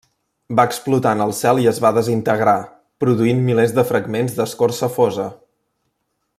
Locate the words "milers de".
3.51-3.87